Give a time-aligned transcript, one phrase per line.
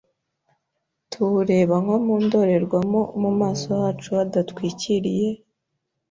[1.11, 5.29] tubureba nko mu ndorerwamo mu maso hacu hadatwikiriye,